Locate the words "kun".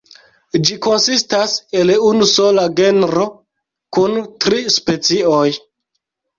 3.99-4.21